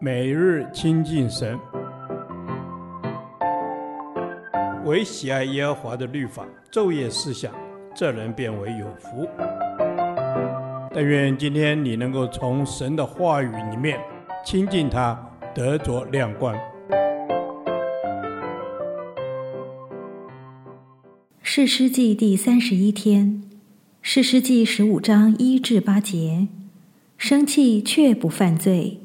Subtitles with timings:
[0.00, 1.58] 每日亲近神，
[4.84, 7.52] 唯喜爱耶和华的律法，昼夜思想，
[7.94, 9.28] 这人便为有福。
[10.92, 13.98] 但愿今天你能够从神的话语里面
[14.44, 15.18] 亲近他，
[15.54, 16.56] 得着亮光。
[21.40, 23.42] 是诗记第三十一天，
[24.02, 26.48] 是诗记十五章一至八节，
[27.16, 29.00] 生气却不犯罪。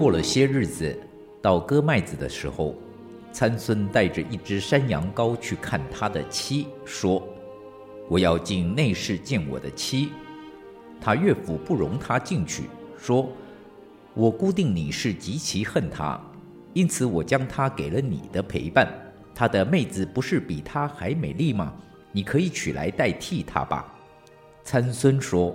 [0.00, 0.98] 过了些日子，
[1.42, 2.74] 到割麦子的时候，
[3.32, 7.22] 参孙带着一只山羊羔去看他的妻，说
[8.08, 10.08] ：“我要进内室见我的妻。”
[11.02, 12.62] 他岳父不容他进去，
[12.96, 13.30] 说
[14.16, 16.18] ：“我估定你是极其恨他，
[16.72, 18.90] 因此我将他给了你的陪伴。
[19.34, 21.74] 他的妹子不是比他还美丽吗？
[22.10, 23.94] 你可以取来代替他吧。”
[24.64, 25.54] 参孙说：“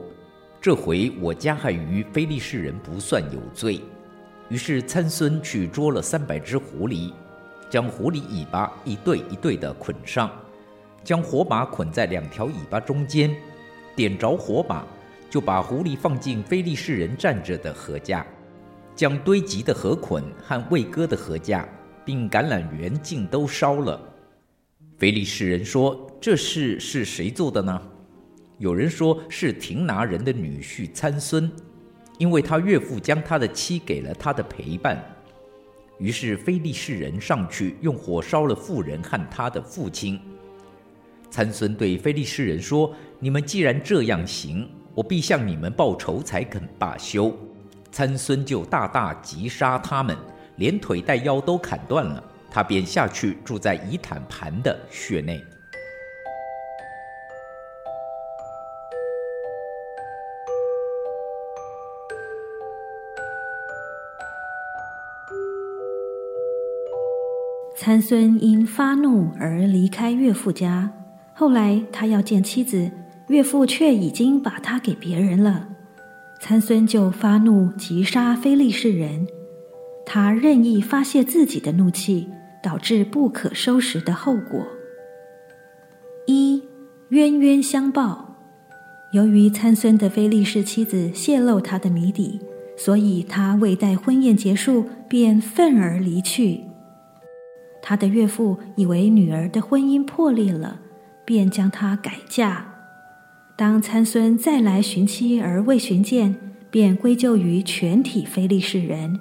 [0.62, 3.82] 这回我加害于非利士人不算有罪。”
[4.50, 7.12] 于是参孙去捉了三百只狐狸，
[7.70, 10.30] 将狐狸尾巴一对一对地捆上，
[11.04, 13.36] 将火把捆在两条尾巴中间，
[13.96, 14.86] 点着火把，
[15.30, 18.26] 就把狐狸放进非利士人站着的禾架，
[18.96, 21.68] 将堆积的禾捆和未割的禾架，
[22.06, 24.00] 并橄榄园尽都烧了。
[24.98, 27.82] 非利士人说：“这事是谁做的呢？”
[28.58, 31.52] 有人说是亭拿人的女婿参孙。
[32.18, 35.04] 因为他岳父将他的妻给了他的陪伴，
[35.98, 40.20] 于是非利士人上去用火烧了妇人和他的父亲。
[41.30, 47.36] 参孙对非利士人说：“你们既然这样行，我必向你们报仇，才肯罢休。”
[47.92, 50.16] 参孙就大大击杀他们，
[50.58, 55.44] 连腿带腰都砍断了，他便下去住在以坦盘的穴内。
[67.86, 70.90] 参孙因发怒而离开岳父家，
[71.36, 72.90] 后来他要见妻子，
[73.28, 75.68] 岳父却已经把她给别人了。
[76.42, 79.28] 参孙就发怒，急杀非利士人。
[80.04, 82.28] 他任意发泄自己的怒气，
[82.64, 84.66] 导致不可收拾的后果。
[86.26, 86.64] 一
[87.10, 88.36] 冤冤相报，
[89.14, 92.40] 由于参孙的非利士妻子泄露他的谜底，
[92.76, 96.62] 所以他未待婚宴结束，便愤而离去。
[97.88, 100.80] 他的岳父以为女儿的婚姻破裂了，
[101.24, 102.66] 便将她改嫁。
[103.56, 106.36] 当参孙再来寻妻而未寻见，
[106.72, 109.20] 便归咎于全体非利士人，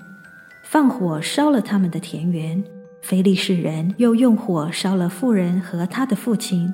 [0.64, 2.64] 放火烧了他们的田园。
[3.02, 6.72] 非利士人又用火烧了妇人和他的父亲。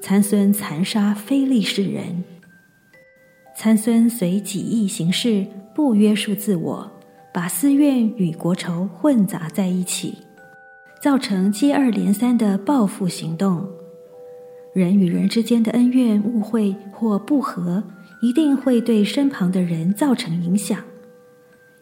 [0.00, 2.24] 参孙残杀非利士人。
[3.56, 6.90] 参孙随己意行事，不约束自我，
[7.32, 10.18] 把私怨与国仇混杂在一起。
[11.02, 13.66] 造成接二连三的报复行动，
[14.72, 17.82] 人与人之间的恩怨、误会或不和，
[18.22, 20.78] 一定会对身旁的人造成影响。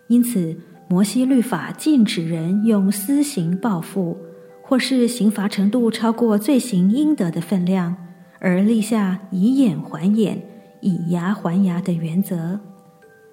[0.09, 0.57] 因此，
[0.89, 4.17] 摩西律法禁止人用私刑报复，
[4.63, 7.95] 或是刑罚程度超过罪行应得的分量，
[8.39, 10.43] 而立下以眼还眼、
[10.81, 12.59] 以牙还牙的原则。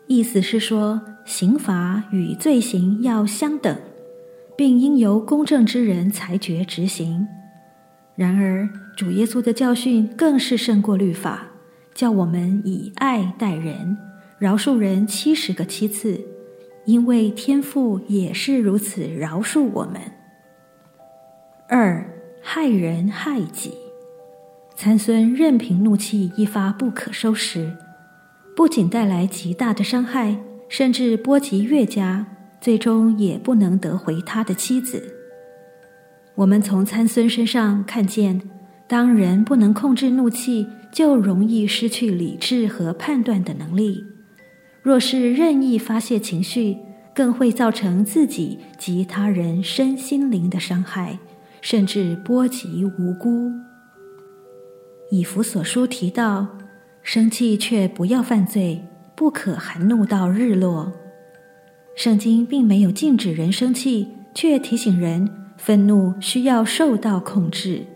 [0.07, 3.73] 意思是说，刑罚与罪行要相等。
[4.57, 7.27] 并应由公正之人裁决执行。
[8.15, 11.47] 然而，主耶稣的教训更是胜过律法，
[11.93, 13.95] 叫我们以爱待人，
[14.39, 16.19] 饶恕人七十个七次，
[16.85, 20.01] 因为天父也是如此饶恕我们。
[21.69, 22.09] 二、
[22.41, 23.73] 害人害己，
[24.75, 27.77] 参孙任凭怒气一发不可收拾，
[28.55, 32.25] 不仅带来极大的伤害，甚至波及岳家。
[32.59, 35.13] 最终也不能得回他的妻子。
[36.35, 38.41] 我们从参孙身上看见，
[38.87, 44.03] 当人不能控制怒气，就容易失去理智和判断的能力。
[44.81, 46.77] 若是任意发泄情绪，
[47.13, 51.17] 更会造成自己及他人身心灵的伤害，
[51.61, 53.51] 甚至波及无辜。
[55.09, 56.47] 以弗所书提到，
[57.01, 58.83] 生气却不要犯罪，
[59.15, 60.93] 不可含怒到日落。
[61.97, 65.27] 圣经并没有禁止人生气，却提醒人
[65.57, 67.87] 愤怒需要受到控制。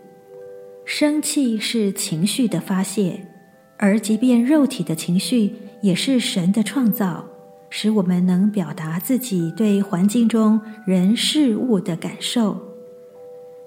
[0.84, 3.28] 生气是情绪的发泄，
[3.76, 7.24] 而即便肉体的情绪也是神的创造，
[7.70, 12.60] 使我们能表达自己对环境中人事物的感受。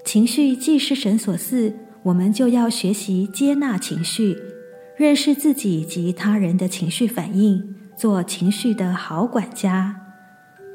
[0.04, 1.74] 情绪既是神所赐，
[2.04, 4.36] 我们就要学习接纳情绪，
[4.98, 10.02] 认识自己及他人的情绪反应，做情绪的好管家。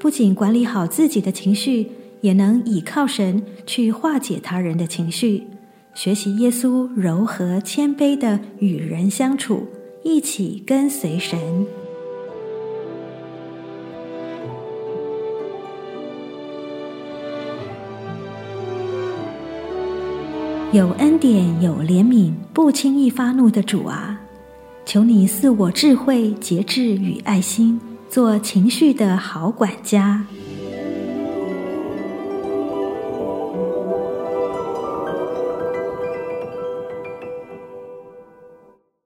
[0.00, 1.86] 不仅管理好自己的情绪，
[2.22, 5.46] 也能倚靠神去化解他人的情绪，
[5.92, 9.66] 学习耶稣柔和谦卑的与人相处，
[10.02, 11.38] 一起跟随神。
[20.72, 24.18] 有恩典、有怜悯、不轻易发怒的主啊，
[24.86, 27.78] 求你赐我智慧、节制与爱心，
[28.10, 30.26] 做情绪的好管家。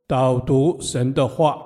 [0.08, 1.58] 导读神的话，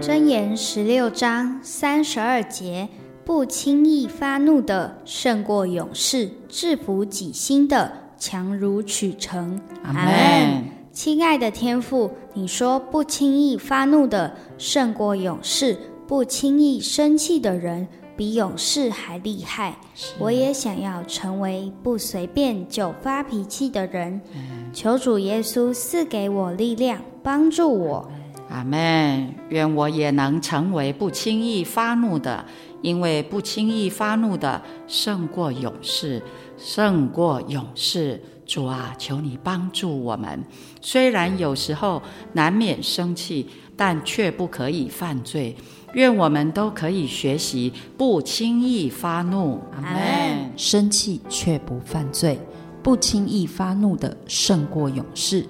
[0.00, 2.88] 箴言十六章三十二节。
[3.22, 9.60] 不轻易发怒的胜过勇士，制服己心的强如取成。
[9.82, 10.75] 阿门。
[10.96, 15.76] 亲爱的天父，你说不轻易发怒的胜过勇士，
[16.06, 19.76] 不轻易生气的人比勇士还厉害。
[20.18, 24.18] 我也想要成为不随便就发脾气的人。
[24.72, 28.10] 求主耶稣赐给我力量，帮助我。
[28.48, 29.34] 阿门。
[29.48, 32.44] 愿我也能成为不轻易发怒的。
[32.82, 36.22] 因为不轻易发怒的胜过勇士，
[36.56, 38.22] 胜过勇士。
[38.46, 40.44] 主啊，求你帮助我们。
[40.80, 42.00] 虽然有时候
[42.34, 45.56] 难免生气，但却不可以犯罪。
[45.94, 49.60] 愿我们都可以学习不轻易发怒。
[49.74, 50.52] 阿门。
[50.56, 52.38] 生气却不犯罪，
[52.84, 55.44] 不轻易发怒的胜过勇士，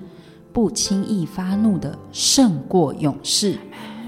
[0.57, 3.59] 不轻易发怒的胜过勇士。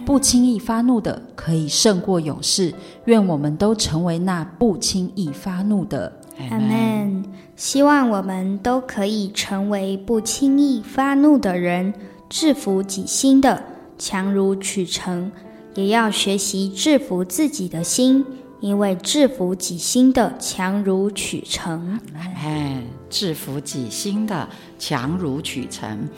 [0.06, 2.72] 不轻易发怒的可以胜过勇士，
[3.04, 6.10] 愿我们都成为那不轻易发怒的。
[6.50, 7.22] 阿门。
[7.54, 11.92] 希望我们都可以成为不轻易发怒的人，
[12.30, 13.62] 制服己心的，
[13.98, 15.30] 强如取成，
[15.74, 18.24] 也要学习制服自己的心，
[18.60, 22.00] 因为制服己心的，强如取成。
[22.14, 24.48] 哎，制服己心的，
[24.78, 26.08] 强如取成，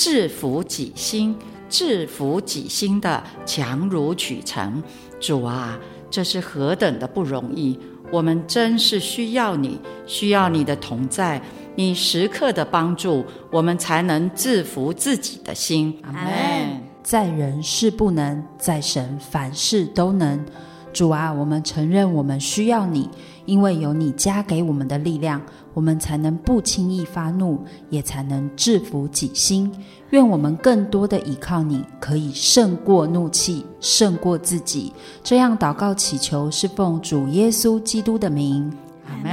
[0.00, 1.36] 制服己心。
[1.68, 4.82] 制服己心的，强如取成。
[5.20, 5.78] 主啊，
[6.10, 7.78] 这是何等的不容易！
[8.10, 11.40] 我们真是需要你，需要你的同在，
[11.76, 15.96] 你时刻的帮助，我们才能制服自己的心。
[16.02, 16.82] 阿门。
[17.02, 20.44] 在人是不能，在神凡事都能。
[20.92, 23.08] 主啊，我们承认我们需要你，
[23.46, 25.40] 因为有你加给我们的力量，
[25.72, 27.58] 我们才能不轻易发怒，
[27.88, 29.70] 也才能制服己心。
[30.10, 34.92] 愿我们更多的依靠你，可以胜过怒气，胜过自己。
[35.22, 38.72] 这样祷告祈求，是奉主耶稣基督的名。
[39.06, 39.32] 阿门。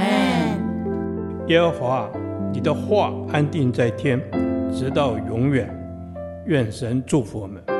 [1.48, 2.08] 耶和华，
[2.52, 4.20] 你的话安定在天，
[4.72, 5.74] 直到永远。
[6.46, 7.77] 愿神祝福我们。